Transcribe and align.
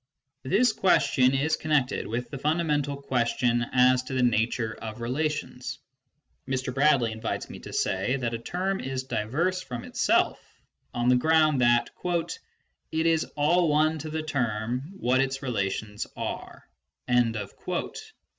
This 0.41 0.73
ques 0.73 1.03
tion 1.09 1.35
is 1.35 1.55
connected 1.55 2.07
with 2.07 2.31
the 2.31 2.39
fundamental 2.39 2.97
question 2.99 3.63
as 3.71 4.01
to 4.05 4.15
the 4.15 4.23
nature 4.23 4.73
of 4.73 4.99
relations. 4.99 5.77
Mr. 6.47 6.73
Bradley 6.73 7.11
invites 7.11 7.51
me 7.51 7.59
to 7.59 7.71
say 7.71 8.15
that 8.15 8.33
a 8.33 8.39
term 8.39 8.79
is 8.81 9.03
diverse 9.03 9.61
from 9.61 9.83
itself, 9.83 10.39
on 10.91 11.09
the 11.09 11.15
ground 11.17 11.61
that 11.61 11.91
"it 12.91 13.05
is 13.05 13.25
all 13.37 13.69
one 13.69 13.99
to 13.99 14.09
the 14.09 14.23
term 14.23 14.91
what 14.97 15.21
its 15.21 15.43
relations 15.43 16.07
are" 16.15 16.67
(p. 17.07 17.91